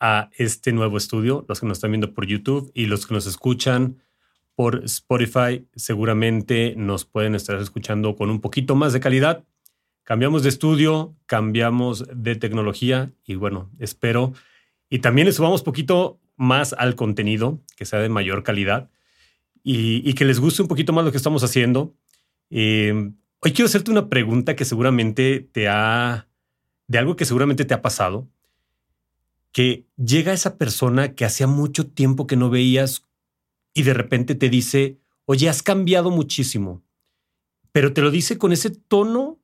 a 0.00 0.30
este 0.36 0.72
nuevo 0.72 0.96
estudio, 0.96 1.44
los 1.48 1.60
que 1.60 1.66
nos 1.66 1.78
están 1.78 1.92
viendo 1.92 2.14
por 2.14 2.26
YouTube 2.26 2.70
y 2.74 2.86
los 2.86 3.06
que 3.06 3.14
nos 3.14 3.26
escuchan 3.26 3.98
por 4.54 4.84
Spotify 4.84 5.66
seguramente 5.76 6.74
nos 6.76 7.04
pueden 7.04 7.34
estar 7.34 7.60
escuchando 7.60 8.16
con 8.16 8.30
un 8.30 8.40
poquito 8.40 8.74
más 8.74 8.92
de 8.92 9.00
calidad. 9.00 9.44
Cambiamos 10.04 10.42
de 10.42 10.48
estudio, 10.48 11.14
cambiamos 11.26 12.06
de 12.12 12.34
tecnología 12.34 13.12
y 13.24 13.34
bueno, 13.36 13.70
espero 13.78 14.32
y 14.88 15.00
también 15.00 15.26
le 15.26 15.32
subamos 15.32 15.62
poquito 15.62 16.20
más 16.36 16.72
al 16.72 16.94
contenido, 16.94 17.60
que 17.76 17.84
sea 17.84 17.98
de 18.00 18.08
mayor 18.08 18.42
calidad 18.42 18.90
y, 19.62 20.14
que 20.14 20.24
les 20.24 20.40
guste 20.40 20.62
un 20.62 20.68
poquito 20.68 20.92
más 20.92 21.04
lo 21.04 21.10
que 21.10 21.18
estamos 21.18 21.44
haciendo. 21.44 21.94
Eh, 22.50 23.12
hoy 23.40 23.52
quiero 23.52 23.66
hacerte 23.66 23.90
una 23.90 24.08
pregunta 24.08 24.56
que 24.56 24.64
seguramente 24.64 25.40
te 25.52 25.68
ha, 25.68 26.28
de 26.86 26.98
algo 26.98 27.16
que 27.16 27.26
seguramente 27.26 27.64
te 27.64 27.74
ha 27.74 27.82
pasado 27.82 28.28
que 29.58 29.88
llega 29.96 30.32
esa 30.32 30.56
persona 30.56 31.16
que 31.16 31.24
hacía 31.24 31.48
mucho 31.48 31.90
tiempo 31.90 32.28
que 32.28 32.36
no 32.36 32.48
veías 32.48 33.02
y 33.74 33.82
de 33.82 33.92
repente 33.92 34.36
te 34.36 34.48
dice, 34.48 35.00
oye, 35.24 35.48
has 35.48 35.64
cambiado 35.64 36.12
muchísimo, 36.12 36.84
pero 37.72 37.92
te 37.92 38.00
lo 38.00 38.12
dice 38.12 38.38
con 38.38 38.52
ese 38.52 38.70
tono 38.70 39.40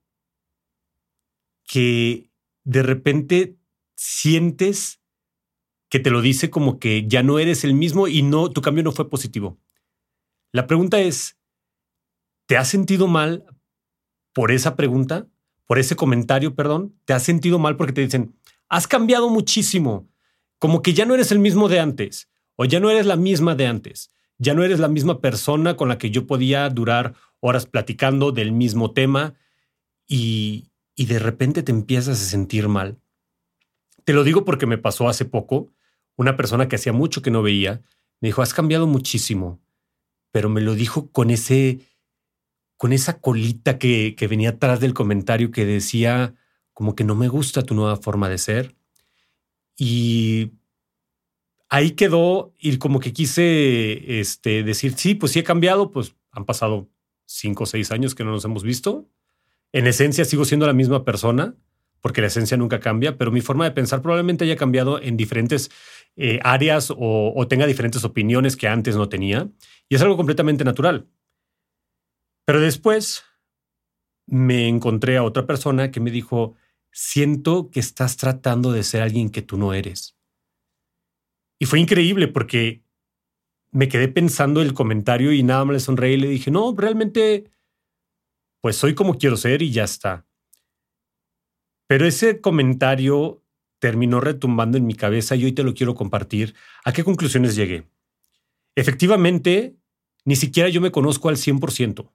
que 1.64 2.30
de 2.62 2.84
repente 2.84 3.56
sientes 3.96 5.00
que 5.88 5.98
te 5.98 6.10
lo 6.10 6.22
dice 6.22 6.48
como 6.48 6.78
que 6.78 7.08
ya 7.08 7.24
no 7.24 7.40
eres 7.40 7.64
el 7.64 7.74
mismo 7.74 8.06
y 8.06 8.22
no, 8.22 8.50
tu 8.50 8.62
cambio 8.62 8.84
no 8.84 8.92
fue 8.92 9.10
positivo. 9.10 9.58
La 10.52 10.68
pregunta 10.68 11.00
es, 11.00 11.40
¿te 12.46 12.56
has 12.56 12.68
sentido 12.68 13.08
mal 13.08 13.44
por 14.32 14.52
esa 14.52 14.76
pregunta? 14.76 15.26
Por 15.66 15.80
ese 15.80 15.96
comentario, 15.96 16.54
perdón. 16.54 16.94
¿Te 17.04 17.14
has 17.14 17.24
sentido 17.24 17.58
mal 17.58 17.76
porque 17.76 17.94
te 17.94 18.02
dicen, 18.02 18.36
has 18.74 18.88
cambiado 18.88 19.30
muchísimo, 19.30 20.10
como 20.58 20.82
que 20.82 20.94
ya 20.94 21.06
no 21.06 21.14
eres 21.14 21.30
el 21.30 21.38
mismo 21.38 21.68
de 21.68 21.78
antes, 21.78 22.28
o 22.56 22.64
ya 22.64 22.80
no 22.80 22.90
eres 22.90 23.06
la 23.06 23.14
misma 23.14 23.54
de 23.54 23.68
antes, 23.68 24.10
ya 24.36 24.52
no 24.52 24.64
eres 24.64 24.80
la 24.80 24.88
misma 24.88 25.20
persona 25.20 25.76
con 25.76 25.88
la 25.88 25.96
que 25.96 26.10
yo 26.10 26.26
podía 26.26 26.68
durar 26.70 27.14
horas 27.38 27.66
platicando 27.66 28.32
del 28.32 28.50
mismo 28.50 28.90
tema 28.90 29.34
y, 30.08 30.72
y 30.96 31.06
de 31.06 31.20
repente 31.20 31.62
te 31.62 31.70
empiezas 31.70 32.20
a 32.20 32.24
sentir 32.24 32.66
mal. 32.66 32.98
Te 34.02 34.12
lo 34.12 34.24
digo 34.24 34.44
porque 34.44 34.66
me 34.66 34.76
pasó 34.76 35.08
hace 35.08 35.24
poco, 35.24 35.72
una 36.16 36.36
persona 36.36 36.66
que 36.66 36.74
hacía 36.74 36.92
mucho 36.92 37.22
que 37.22 37.30
no 37.30 37.42
veía, 37.42 37.80
me 38.20 38.30
dijo, 38.30 38.42
has 38.42 38.54
cambiado 38.54 38.88
muchísimo, 38.88 39.62
pero 40.32 40.48
me 40.48 40.60
lo 40.60 40.74
dijo 40.74 41.12
con 41.12 41.30
ese, 41.30 41.78
con 42.76 42.92
esa 42.92 43.20
colita 43.20 43.78
que, 43.78 44.16
que 44.16 44.26
venía 44.26 44.50
atrás 44.50 44.80
del 44.80 44.94
comentario 44.94 45.52
que 45.52 45.64
decía, 45.64 46.34
como 46.74 46.94
que 46.94 47.04
no 47.04 47.14
me 47.14 47.28
gusta 47.28 47.62
tu 47.62 47.74
nueva 47.74 47.96
forma 47.96 48.28
de 48.28 48.38
ser. 48.38 48.74
Y 49.76 50.52
ahí 51.68 51.92
quedó 51.92 52.52
y 52.58 52.76
como 52.78 53.00
que 53.00 53.12
quise 53.12 54.20
este, 54.20 54.62
decir, 54.62 54.94
sí, 54.96 55.14
pues 55.14 55.32
sí 55.32 55.38
he 55.38 55.44
cambiado, 55.44 55.90
pues 55.90 56.14
han 56.30 56.44
pasado 56.44 56.88
cinco 57.26 57.64
o 57.64 57.66
seis 57.66 57.90
años 57.90 58.14
que 58.14 58.24
no 58.24 58.32
nos 58.32 58.44
hemos 58.44 58.62
visto. 58.62 59.08
En 59.72 59.86
esencia 59.86 60.24
sigo 60.24 60.44
siendo 60.44 60.66
la 60.66 60.72
misma 60.72 61.04
persona, 61.04 61.56
porque 62.00 62.20
la 62.20 62.26
esencia 62.26 62.56
nunca 62.56 62.80
cambia, 62.80 63.16
pero 63.16 63.32
mi 63.32 63.40
forma 63.40 63.64
de 63.64 63.70
pensar 63.70 64.02
probablemente 64.02 64.44
haya 64.44 64.56
cambiado 64.56 65.00
en 65.00 65.16
diferentes 65.16 65.70
eh, 66.16 66.38
áreas 66.44 66.90
o, 66.90 67.32
o 67.34 67.48
tenga 67.48 67.66
diferentes 67.66 68.04
opiniones 68.04 68.56
que 68.56 68.68
antes 68.68 68.94
no 68.94 69.08
tenía. 69.08 69.48
Y 69.88 69.94
es 69.94 70.02
algo 70.02 70.16
completamente 70.16 70.64
natural. 70.64 71.08
Pero 72.44 72.60
después 72.60 73.24
me 74.26 74.68
encontré 74.68 75.16
a 75.16 75.22
otra 75.22 75.46
persona 75.46 75.90
que 75.90 76.00
me 76.00 76.10
dijo, 76.10 76.54
siento 76.94 77.70
que 77.70 77.80
estás 77.80 78.16
tratando 78.16 78.70
de 78.70 78.84
ser 78.84 79.02
alguien 79.02 79.28
que 79.28 79.42
tú 79.42 79.58
no 79.58 79.74
eres. 79.74 80.16
Y 81.58 81.66
fue 81.66 81.80
increíble 81.80 82.28
porque 82.28 82.84
me 83.72 83.88
quedé 83.88 84.06
pensando 84.06 84.62
el 84.62 84.74
comentario 84.74 85.32
y 85.32 85.42
nada 85.42 85.64
más 85.64 85.74
le 85.74 85.80
sonreí 85.80 86.14
y 86.14 86.18
le 86.18 86.28
dije, 86.28 86.52
no, 86.52 86.72
realmente, 86.76 87.50
pues 88.60 88.76
soy 88.76 88.94
como 88.94 89.18
quiero 89.18 89.36
ser 89.36 89.60
y 89.62 89.72
ya 89.72 89.82
está. 89.82 90.24
Pero 91.88 92.06
ese 92.06 92.40
comentario 92.40 93.42
terminó 93.80 94.20
retumbando 94.20 94.78
en 94.78 94.86
mi 94.86 94.94
cabeza 94.94 95.34
y 95.34 95.44
hoy 95.44 95.52
te 95.52 95.64
lo 95.64 95.74
quiero 95.74 95.96
compartir. 95.96 96.54
¿A 96.84 96.92
qué 96.92 97.02
conclusiones 97.02 97.56
llegué? 97.56 97.88
Efectivamente, 98.76 99.76
ni 100.24 100.36
siquiera 100.36 100.68
yo 100.68 100.80
me 100.80 100.92
conozco 100.92 101.28
al 101.28 101.36
100%. 101.36 102.12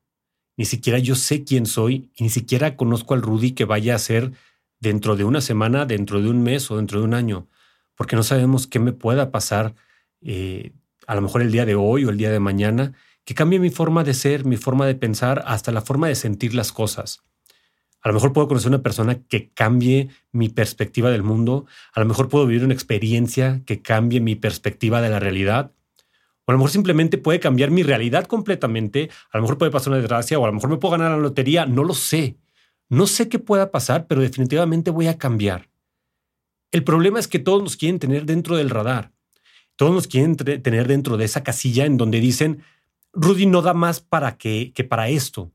Ni 0.55 0.65
siquiera 0.65 0.99
yo 0.99 1.15
sé 1.15 1.43
quién 1.43 1.65
soy 1.65 2.11
y 2.15 2.23
ni 2.23 2.29
siquiera 2.29 2.77
conozco 2.77 3.13
al 3.13 3.21
Rudy 3.21 3.51
que 3.51 3.65
vaya 3.65 3.95
a 3.95 3.99
ser 3.99 4.31
dentro 4.79 5.15
de 5.15 5.23
una 5.23 5.41
semana, 5.41 5.85
dentro 5.85 6.21
de 6.21 6.29
un 6.29 6.41
mes 6.43 6.69
o 6.71 6.77
dentro 6.77 6.99
de 6.99 7.05
un 7.05 7.13
año, 7.13 7.47
porque 7.95 8.15
no 8.15 8.23
sabemos 8.23 8.67
qué 8.67 8.79
me 8.79 8.93
pueda 8.93 9.31
pasar 9.31 9.75
eh, 10.21 10.71
a 11.07 11.15
lo 11.15 11.21
mejor 11.21 11.41
el 11.41 11.51
día 11.51 11.65
de 11.65 11.75
hoy 11.75 12.05
o 12.05 12.09
el 12.09 12.17
día 12.17 12.31
de 12.31 12.39
mañana, 12.39 12.93
que 13.25 13.35
cambie 13.35 13.59
mi 13.59 13.69
forma 13.69 14.03
de 14.03 14.13
ser, 14.13 14.45
mi 14.45 14.57
forma 14.57 14.85
de 14.85 14.95
pensar, 14.95 15.43
hasta 15.45 15.71
la 15.71 15.81
forma 15.81 16.07
de 16.07 16.15
sentir 16.15 16.53
las 16.53 16.71
cosas. 16.71 17.23
A 18.01 18.07
lo 18.07 18.13
mejor 18.13 18.31
puedo 18.31 18.47
conocer 18.47 18.69
una 18.69 18.81
persona 18.81 19.21
que 19.23 19.49
cambie 19.49 20.09
mi 20.31 20.49
perspectiva 20.49 21.09
del 21.09 21.23
mundo, 21.23 21.65
a 21.93 21.99
lo 21.99 22.05
mejor 22.05 22.29
puedo 22.29 22.45
vivir 22.45 22.63
una 22.63 22.73
experiencia 22.73 23.61
que 23.65 23.81
cambie 23.81 24.21
mi 24.21 24.35
perspectiva 24.35 25.01
de 25.01 25.09
la 25.09 25.19
realidad, 25.19 25.73
o 26.45 26.51
a 26.51 26.53
lo 26.53 26.59
mejor 26.59 26.71
simplemente 26.71 27.17
puede 27.17 27.39
cambiar 27.39 27.71
mi 27.71 27.83
realidad 27.83 28.25
completamente, 28.25 29.09
a 29.31 29.37
lo 29.37 29.43
mejor 29.43 29.57
puede 29.57 29.71
pasar 29.71 29.89
una 29.89 29.97
desgracia, 30.01 30.39
o 30.39 30.43
a 30.43 30.47
lo 30.47 30.53
mejor 30.53 30.69
me 30.69 30.77
puedo 30.77 30.93
ganar 30.93 31.11
la 31.11 31.17
lotería, 31.17 31.65
no 31.65 31.83
lo 31.83 31.93
sé. 31.93 32.37
No 32.89 33.05
sé 33.05 33.29
qué 33.29 33.37
pueda 33.37 33.71
pasar, 33.71 34.07
pero 34.07 34.21
definitivamente 34.21 34.91
voy 34.91 35.07
a 35.07 35.17
cambiar. 35.17 35.69
El 36.71 36.83
problema 36.83 37.19
es 37.19 37.27
que 37.27 37.39
todos 37.39 37.61
nos 37.61 37.77
quieren 37.77 37.99
tener 37.99 38.25
dentro 38.25 38.57
del 38.57 38.69
radar. 38.69 39.11
Todos 39.75 39.93
nos 39.93 40.07
quieren 40.07 40.35
tener 40.35 40.87
dentro 40.87 41.15
de 41.15 41.25
esa 41.25 41.43
casilla 41.43 41.85
en 41.85 41.97
donde 41.97 42.19
dicen, 42.19 42.63
Rudy 43.13 43.45
no 43.45 43.61
da 43.61 43.73
más 43.73 44.01
para 44.01 44.37
que, 44.37 44.73
para 44.89 45.09
esto. 45.09 45.51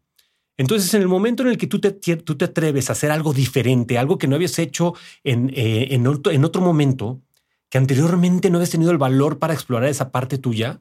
Entonces, 0.56 0.94
en 0.94 1.02
el 1.02 1.08
momento 1.08 1.42
en 1.42 1.50
el 1.50 1.58
que 1.58 1.66
tú 1.66 1.80
te, 1.80 1.90
tú 1.90 2.36
te 2.36 2.44
atreves 2.44 2.88
a 2.88 2.92
hacer 2.92 3.10
algo 3.10 3.32
diferente, 3.32 3.98
algo 3.98 4.16
que 4.18 4.28
no 4.28 4.36
habías 4.36 4.58
hecho 4.58 4.94
en, 5.24 5.50
eh, 5.54 5.88
en, 5.90 6.06
otro, 6.06 6.32
en 6.32 6.44
otro 6.44 6.62
momento, 6.62 7.20
que 7.68 7.78
anteriormente 7.78 8.50
no 8.50 8.58
habías 8.58 8.70
tenido 8.70 8.92
el 8.92 8.98
valor 8.98 9.40
para 9.40 9.52
explorar 9.52 9.88
esa 9.88 10.12
parte 10.12 10.38
tuya, 10.38 10.80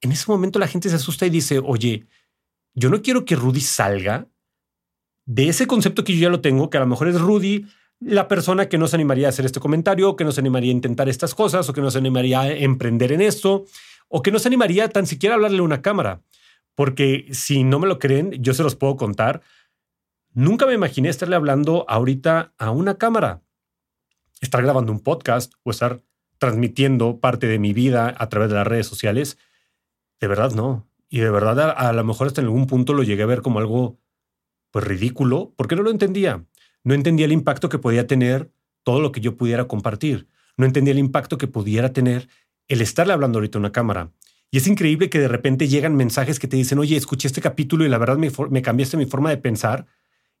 en 0.00 0.12
ese 0.12 0.30
momento 0.30 0.60
la 0.60 0.68
gente 0.68 0.88
se 0.88 0.94
asusta 0.94 1.26
y 1.26 1.30
dice, 1.30 1.58
oye, 1.58 2.06
yo 2.74 2.88
no 2.88 3.02
quiero 3.02 3.24
que 3.24 3.34
Rudy 3.34 3.60
salga 3.60 4.28
de 5.28 5.50
ese 5.50 5.66
concepto 5.66 6.04
que 6.04 6.14
yo 6.14 6.20
ya 6.20 6.30
lo 6.30 6.40
tengo, 6.40 6.70
que 6.70 6.78
a 6.78 6.80
lo 6.80 6.86
mejor 6.86 7.06
es 7.06 7.20
Rudy, 7.20 7.66
la 8.00 8.28
persona 8.28 8.70
que 8.70 8.78
no 8.78 8.88
se 8.88 8.96
animaría 8.96 9.26
a 9.26 9.28
hacer 9.28 9.44
este 9.44 9.60
comentario, 9.60 10.16
que 10.16 10.24
no 10.24 10.32
se 10.32 10.40
animaría 10.40 10.70
a 10.70 10.74
intentar 10.74 11.06
estas 11.10 11.34
cosas, 11.34 11.68
o 11.68 11.74
que 11.74 11.82
no 11.82 11.90
se 11.90 11.98
animaría 11.98 12.40
a 12.40 12.50
emprender 12.50 13.12
en 13.12 13.20
esto, 13.20 13.66
o 14.08 14.22
que 14.22 14.30
no 14.30 14.38
se 14.38 14.48
animaría 14.48 14.88
tan 14.88 15.06
siquiera 15.06 15.34
a 15.34 15.36
hablarle 15.36 15.58
a 15.58 15.64
una 15.64 15.82
cámara. 15.82 16.22
Porque 16.74 17.26
si 17.30 17.62
no 17.62 17.78
me 17.78 17.86
lo 17.86 17.98
creen, 17.98 18.42
yo 18.42 18.54
se 18.54 18.62
los 18.62 18.74
puedo 18.74 18.96
contar. 18.96 19.42
Nunca 20.32 20.64
me 20.64 20.72
imaginé 20.72 21.10
estarle 21.10 21.36
hablando 21.36 21.84
ahorita 21.88 22.54
a 22.56 22.70
una 22.70 22.96
cámara, 22.96 23.42
estar 24.40 24.62
grabando 24.62 24.92
un 24.92 25.00
podcast 25.00 25.52
o 25.62 25.72
estar 25.72 26.00
transmitiendo 26.38 27.20
parte 27.20 27.48
de 27.48 27.58
mi 27.58 27.74
vida 27.74 28.14
a 28.16 28.30
través 28.30 28.48
de 28.48 28.54
las 28.54 28.66
redes 28.66 28.86
sociales. 28.86 29.36
De 30.20 30.26
verdad 30.26 30.52
no. 30.52 30.88
Y 31.10 31.18
de 31.18 31.30
verdad 31.30 31.74
a 31.76 31.92
lo 31.92 32.02
mejor 32.02 32.28
hasta 32.28 32.40
en 32.40 32.46
algún 32.46 32.66
punto 32.66 32.94
lo 32.94 33.02
llegué 33.02 33.24
a 33.24 33.26
ver 33.26 33.42
como 33.42 33.58
algo 33.58 33.98
pues 34.70 34.84
ridículo, 34.84 35.52
porque 35.56 35.76
no 35.76 35.82
lo 35.82 35.90
entendía. 35.90 36.44
No 36.84 36.94
entendía 36.94 37.26
el 37.26 37.32
impacto 37.32 37.68
que 37.68 37.78
podía 37.78 38.06
tener 38.06 38.50
todo 38.82 39.00
lo 39.00 39.12
que 39.12 39.20
yo 39.20 39.36
pudiera 39.36 39.66
compartir. 39.66 40.28
No 40.56 40.66
entendía 40.66 40.92
el 40.92 40.98
impacto 40.98 41.38
que 41.38 41.46
pudiera 41.46 41.92
tener 41.92 42.28
el 42.68 42.80
estarle 42.80 43.12
hablando 43.12 43.38
ahorita 43.38 43.58
a 43.58 43.60
una 43.60 43.72
cámara. 43.72 44.12
Y 44.50 44.58
es 44.58 44.66
increíble 44.66 45.10
que 45.10 45.18
de 45.18 45.28
repente 45.28 45.68
llegan 45.68 45.96
mensajes 45.96 46.38
que 46.38 46.48
te 46.48 46.56
dicen, 46.56 46.78
oye, 46.78 46.96
escuché 46.96 47.28
este 47.28 47.40
capítulo 47.40 47.84
y 47.84 47.88
la 47.88 47.98
verdad 47.98 48.16
me, 48.16 48.30
me 48.50 48.62
cambiaste 48.62 48.96
mi 48.96 49.06
forma 49.06 49.30
de 49.30 49.36
pensar. 49.36 49.86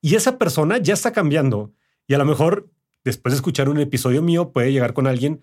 Y 0.00 0.14
esa 0.14 0.38
persona 0.38 0.78
ya 0.78 0.94
está 0.94 1.12
cambiando. 1.12 1.72
Y 2.06 2.14
a 2.14 2.18
lo 2.18 2.24
mejor 2.24 2.70
después 3.04 3.32
de 3.32 3.36
escuchar 3.36 3.68
un 3.68 3.78
episodio 3.78 4.22
mío 4.22 4.52
puede 4.52 4.72
llegar 4.72 4.94
con 4.94 5.06
alguien 5.06 5.40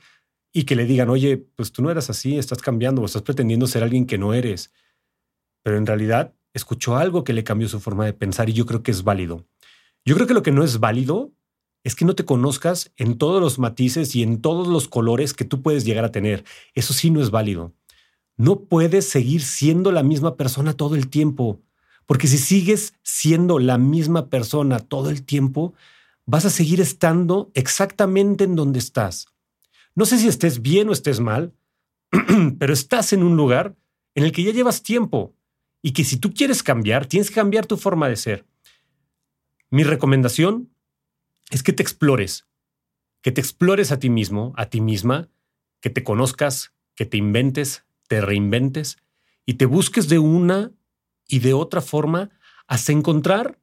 y 0.52 0.64
que 0.64 0.76
le 0.76 0.86
digan, 0.86 1.10
oye, 1.10 1.38
pues 1.38 1.72
tú 1.72 1.84
no 1.84 1.92
eras 1.92 2.10
así, 2.10 2.38
estás 2.38 2.62
cambiando 2.62 3.02
o 3.02 3.06
estás 3.06 3.22
pretendiendo 3.22 3.68
ser 3.68 3.84
alguien 3.84 4.06
que 4.06 4.18
no 4.18 4.34
eres. 4.34 4.72
Pero 5.64 5.78
en 5.78 5.86
realidad 5.86 6.34
escuchó 6.56 6.96
algo 6.96 7.24
que 7.24 7.34
le 7.34 7.44
cambió 7.44 7.68
su 7.68 7.80
forma 7.80 8.06
de 8.06 8.14
pensar 8.14 8.50
y 8.50 8.54
yo 8.54 8.66
creo 8.66 8.82
que 8.82 8.92
es 8.92 9.04
válido. 9.04 9.46
Yo 10.06 10.16
creo 10.16 10.26
que 10.26 10.34
lo 10.34 10.42
que 10.42 10.54
no 10.54 10.64
es 10.64 10.80
válido 10.80 11.32
es 11.84 11.96
que 11.96 12.06
no 12.06 12.16
te 12.16 12.26
conozcas 12.26 12.92
en 12.96 13.18
todos 13.18 13.42
los 13.42 13.60
matices 13.60 14.16
y 14.16 14.24
en 14.24 14.42
todos 14.42 14.68
los 14.68 14.88
colores 14.88 15.34
que 15.34 15.46
tú 15.46 15.62
puedes 15.62 15.86
llegar 15.86 16.06
a 16.06 16.12
tener. 16.12 16.46
Eso 16.74 16.94
sí 16.94 17.12
no 17.12 17.22
es 17.22 17.30
válido. 17.30 17.74
No 18.38 18.62
puedes 18.62 19.08
seguir 19.08 19.42
siendo 19.42 19.92
la 19.92 20.02
misma 20.02 20.38
persona 20.38 20.74
todo 20.74 20.96
el 20.96 21.10
tiempo, 21.10 21.62
porque 22.06 22.28
si 22.28 22.38
sigues 22.38 22.94
siendo 23.04 23.60
la 23.60 23.78
misma 23.78 24.30
persona 24.30 24.80
todo 24.80 25.10
el 25.10 25.24
tiempo, 25.24 25.74
vas 26.26 26.46
a 26.46 26.50
seguir 26.50 26.80
estando 26.80 27.52
exactamente 27.54 28.46
en 28.46 28.56
donde 28.56 28.80
estás. 28.80 29.28
No 29.94 30.06
sé 30.06 30.18
si 30.18 30.28
estés 30.28 30.62
bien 30.62 30.88
o 30.88 30.94
estés 30.94 31.20
mal, 31.20 31.54
pero 32.60 32.74
estás 32.74 33.12
en 33.14 33.24
un 33.24 33.36
lugar 33.36 33.76
en 34.16 34.24
el 34.24 34.32
que 34.32 34.44
ya 34.44 34.52
llevas 34.52 34.84
tiempo 34.84 35.36
y 35.86 35.94
que 35.94 36.04
si 36.04 36.18
tú 36.18 36.34
quieres 36.34 36.64
cambiar, 36.64 37.06
tienes 37.06 37.30
que 37.30 37.36
cambiar 37.36 37.68
tu 37.68 37.78
forma 37.78 38.10
de 38.10 38.16
ser. 38.16 38.48
Mi 39.70 39.84
recomendación 39.84 40.74
es 41.52 41.62
que 41.62 41.74
te 41.74 41.84
explores, 41.84 42.48
que 43.22 43.32
te 43.32 43.40
explores 43.40 43.92
a 43.92 44.00
ti 44.00 44.10
mismo, 44.10 44.52
a 44.58 44.66
ti 44.66 44.82
misma, 44.82 45.30
que 45.82 45.92
te 45.92 46.04
conozcas, 46.04 46.74
que 46.96 47.06
te 47.06 47.18
inventes, 47.18 47.86
te 48.08 48.20
reinventes 48.20 48.98
y 49.46 49.54
te 49.56 49.68
busques 49.68 50.10
de 50.10 50.18
una 50.18 50.72
y 51.28 51.38
de 51.38 51.54
otra 51.54 51.82
forma 51.82 52.32
hasta 52.66 52.92
encontrar 52.92 53.60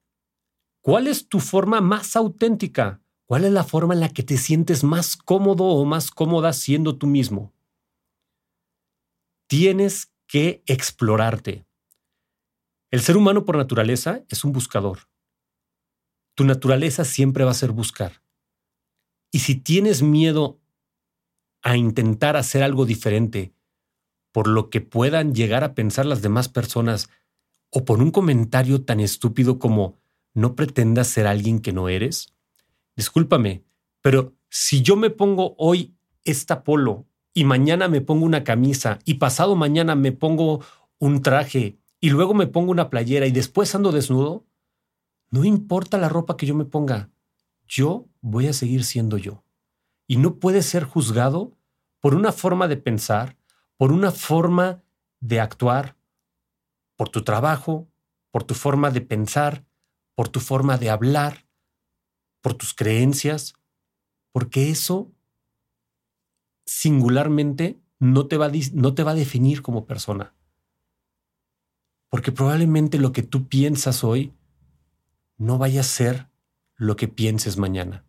cuál 0.80 1.08
es 1.08 1.28
tu 1.28 1.40
forma 1.40 1.80
más 1.80 2.14
auténtica, 2.14 3.02
cuál 3.26 3.46
es 3.46 3.50
la 3.50 3.64
forma 3.64 3.94
en 3.94 4.00
la 4.00 4.10
que 4.10 4.22
te 4.22 4.36
sientes 4.36 4.84
más 4.84 5.16
cómodo 5.16 5.64
o 5.64 5.84
más 5.84 6.12
cómoda 6.12 6.52
siendo 6.52 6.96
tú 6.96 7.08
mismo. 7.08 7.52
Tienes 9.48 10.12
que 10.28 10.62
explorarte. 10.66 11.66
El 12.92 13.00
ser 13.00 13.16
humano 13.16 13.46
por 13.46 13.56
naturaleza 13.56 14.22
es 14.28 14.44
un 14.44 14.52
buscador. 14.52 15.08
Tu 16.34 16.44
naturaleza 16.44 17.06
siempre 17.06 17.42
va 17.42 17.52
a 17.52 17.54
ser 17.54 17.72
buscar. 17.72 18.22
Y 19.30 19.38
si 19.38 19.54
tienes 19.54 20.02
miedo 20.02 20.60
a 21.62 21.78
intentar 21.78 22.36
hacer 22.36 22.62
algo 22.62 22.84
diferente 22.84 23.54
por 24.30 24.46
lo 24.46 24.68
que 24.68 24.82
puedan 24.82 25.34
llegar 25.34 25.64
a 25.64 25.74
pensar 25.74 26.04
las 26.04 26.20
demás 26.20 26.50
personas 26.50 27.08
o 27.70 27.86
por 27.86 28.02
un 28.02 28.10
comentario 28.10 28.84
tan 28.84 29.00
estúpido 29.00 29.58
como 29.58 29.98
no 30.34 30.54
pretendas 30.54 31.08
ser 31.08 31.26
alguien 31.26 31.60
que 31.60 31.72
no 31.72 31.88
eres, 31.88 32.34
discúlpame, 32.94 33.64
pero 34.02 34.34
si 34.50 34.82
yo 34.82 34.96
me 34.96 35.08
pongo 35.08 35.54
hoy 35.56 35.94
esta 36.24 36.62
polo 36.62 37.06
y 37.32 37.44
mañana 37.44 37.88
me 37.88 38.02
pongo 38.02 38.26
una 38.26 38.44
camisa 38.44 38.98
y 39.06 39.14
pasado 39.14 39.56
mañana 39.56 39.94
me 39.94 40.12
pongo 40.12 40.62
un 40.98 41.22
traje 41.22 41.78
y 42.02 42.10
luego 42.10 42.34
me 42.34 42.48
pongo 42.48 42.72
una 42.72 42.90
playera 42.90 43.28
y 43.28 43.30
después 43.30 43.76
ando 43.76 43.92
desnudo, 43.92 44.44
no 45.30 45.44
importa 45.44 45.98
la 45.98 46.08
ropa 46.08 46.36
que 46.36 46.46
yo 46.46 46.54
me 46.56 46.64
ponga, 46.64 47.10
yo 47.68 48.08
voy 48.20 48.48
a 48.48 48.52
seguir 48.52 48.82
siendo 48.82 49.18
yo. 49.18 49.44
Y 50.08 50.16
no 50.16 50.40
puede 50.40 50.62
ser 50.62 50.82
juzgado 50.82 51.56
por 52.00 52.16
una 52.16 52.32
forma 52.32 52.66
de 52.66 52.76
pensar, 52.76 53.38
por 53.76 53.92
una 53.92 54.10
forma 54.10 54.82
de 55.20 55.38
actuar, 55.38 55.96
por 56.96 57.08
tu 57.08 57.22
trabajo, 57.22 57.88
por 58.32 58.42
tu 58.42 58.54
forma 58.54 58.90
de 58.90 59.02
pensar, 59.02 59.64
por 60.16 60.28
tu 60.28 60.40
forma 60.40 60.78
de 60.78 60.90
hablar, 60.90 61.46
por 62.40 62.54
tus 62.54 62.74
creencias, 62.74 63.54
porque 64.32 64.70
eso 64.70 65.12
singularmente 66.66 67.80
no 68.00 68.26
te 68.26 68.38
va 68.38 68.50
no 68.72 68.92
te 68.92 69.04
va 69.04 69.12
a 69.12 69.14
definir 69.14 69.62
como 69.62 69.86
persona. 69.86 70.34
Porque 72.12 72.30
probablemente 72.30 72.98
lo 72.98 73.12
que 73.12 73.22
tú 73.22 73.48
piensas 73.48 74.04
hoy 74.04 74.34
no 75.38 75.56
vaya 75.56 75.80
a 75.80 75.84
ser 75.84 76.28
lo 76.76 76.94
que 76.94 77.08
pienses 77.08 77.56
mañana. 77.56 78.04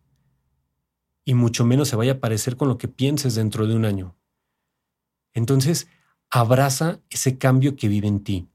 Y 1.24 1.32
mucho 1.32 1.64
menos 1.64 1.88
se 1.88 1.96
vaya 1.96 2.12
a 2.12 2.20
parecer 2.20 2.58
con 2.58 2.68
lo 2.68 2.76
que 2.76 2.86
pienses 2.86 3.34
dentro 3.34 3.66
de 3.66 3.74
un 3.74 3.86
año. 3.86 4.14
Entonces, 5.32 5.88
abraza 6.28 7.00
ese 7.08 7.38
cambio 7.38 7.76
que 7.76 7.88
vive 7.88 8.06
en 8.06 8.22
ti. 8.22 8.46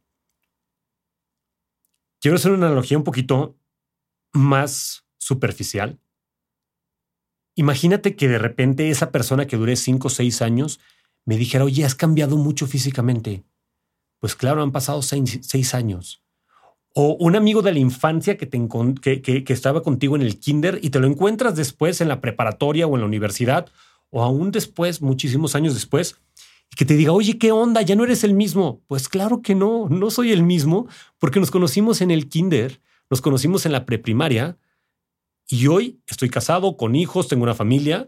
Quiero 2.21 2.37
hacer 2.37 2.51
una 2.51 2.67
analogía 2.67 2.99
un 2.99 3.03
poquito 3.03 3.57
más 4.31 5.03
superficial. 5.17 5.99
Imagínate 7.55 8.15
que 8.15 8.27
de 8.27 8.37
repente 8.37 8.91
esa 8.91 9.11
persona 9.11 9.47
que 9.47 9.57
duré 9.57 9.77
cinco 9.77 10.09
o 10.09 10.11
seis 10.11 10.43
años 10.43 10.79
me 11.25 11.37
dijera, 11.37 11.63
oye, 11.63 11.85
has 11.85 11.95
cambiado 11.95 12.37
mucho 12.37 12.67
físicamente. 12.67 13.43
Pues 14.19 14.35
claro, 14.35 14.61
han 14.61 14.71
pasado 14.71 15.01
seis 15.01 15.73
años. 15.73 16.23
O 16.93 17.15
un 17.19 17.35
amigo 17.35 17.61
de 17.61 17.71
la 17.71 17.79
infancia 17.79 18.35
que, 18.35 18.45
te 18.45 18.59
que, 19.01 19.53
estaba 19.53 19.83
contigo 19.83 20.15
en 20.15 20.21
el 20.21 20.39
kinder 20.39 20.79
y 20.81 20.89
te 20.89 20.99
lo 20.99 21.07
encuentras 21.07 21.55
después 21.55 22.01
en 22.01 22.07
la 22.07 22.19
preparatoria 22.19 22.87
o 22.87 22.95
en 22.95 23.01
la 23.01 23.07
universidad, 23.07 23.69
o 24.09 24.23
aún 24.23 24.51
después, 24.51 25.01
muchísimos 25.01 25.55
años 25.55 25.75
después, 25.75 26.17
y 26.71 26.75
que 26.75 26.85
te 26.85 26.95
diga, 26.95 27.13
oye, 27.13 27.37
¿qué 27.37 27.51
onda? 27.51 27.81
Ya 27.81 27.95
no 27.95 28.03
eres 28.03 28.23
el 28.23 28.33
mismo. 28.33 28.81
Pues 28.87 29.07
claro 29.07 29.41
que 29.41 29.55
no, 29.55 29.87
no 29.87 30.09
soy 30.09 30.31
el 30.31 30.43
mismo, 30.43 30.87
porque 31.19 31.39
nos 31.39 31.51
conocimos 31.51 32.01
en 32.01 32.11
el 32.11 32.27
kinder, 32.27 32.81
nos 33.09 33.21
conocimos 33.21 33.65
en 33.65 33.71
la 33.71 33.85
preprimaria, 33.85 34.57
y 35.47 35.67
hoy 35.67 36.01
estoy 36.07 36.29
casado, 36.29 36.77
con 36.77 36.95
hijos, 36.95 37.27
tengo 37.27 37.43
una 37.43 37.55
familia, 37.55 38.07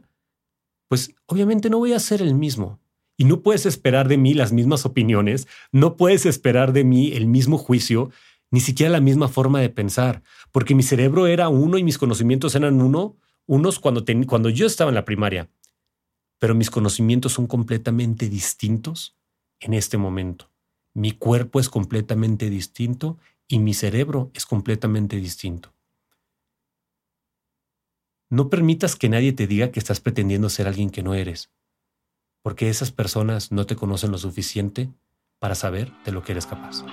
pues 0.88 1.16
obviamente 1.26 1.70
no 1.70 1.78
voy 1.78 1.94
a 1.94 2.00
ser 2.00 2.22
el 2.22 2.36
mismo. 2.36 2.81
Y 3.22 3.24
no 3.24 3.44
puedes 3.44 3.68
esperar 3.68 4.08
de 4.08 4.18
mí 4.18 4.34
las 4.34 4.52
mismas 4.52 4.84
opiniones, 4.84 5.48
no 5.72 5.96
puedes 5.96 6.26
esperar 6.26 6.74
de 6.74 6.84
mí 6.84 7.12
el 7.12 7.28
mismo 7.28 7.60
juicio, 7.60 8.10
ni 8.50 8.62
siquiera 8.62 8.92
la 8.92 9.00
misma 9.00 9.28
forma 9.28 9.60
de 9.60 9.70
pensar, 9.70 10.24
porque 10.52 10.74
mi 10.74 10.82
cerebro 10.82 11.28
era 11.28 11.48
uno 11.48 11.78
y 11.78 11.84
mis 11.84 12.00
conocimientos 12.00 12.56
eran 12.56 12.82
uno, 12.82 13.16
unos 13.46 13.78
cuando, 13.78 14.04
cuando 14.26 14.50
yo 14.50 14.66
estaba 14.66 14.90
en 14.90 14.96
la 14.96 15.06
primaria, 15.06 15.52
pero 16.40 16.56
mis 16.56 16.72
conocimientos 16.72 17.34
son 17.34 17.46
completamente 17.46 18.28
distintos 18.28 19.16
en 19.60 19.76
este 19.76 20.00
momento. 20.00 20.50
Mi 20.96 21.12
cuerpo 21.12 21.60
es 21.60 21.70
completamente 21.70 22.50
distinto 22.50 23.20
y 23.48 23.60
mi 23.60 23.76
cerebro 23.76 24.32
es 24.34 24.48
completamente 24.48 25.18
distinto. 25.18 25.76
No 28.32 28.50
permitas 28.50 28.96
que 28.96 29.10
nadie 29.10 29.32
te 29.32 29.46
diga 29.46 29.70
que 29.70 29.80
estás 29.80 30.00
pretendiendo 30.00 30.50
ser 30.50 30.68
alguien 30.68 30.90
que 30.90 31.04
no 31.04 31.14
eres, 31.14 31.52
porque 32.42 32.70
esas 32.70 32.92
personas 32.92 33.52
no 33.52 33.66
te 33.66 33.76
conocen 33.76 34.12
lo 34.12 34.18
suficiente 34.18 34.90
para 35.40 35.56
saber 35.56 35.92
de 36.06 36.12
lo 36.12 36.24
que 36.24 36.34
eres 36.34 36.46
capaz. 36.46 36.84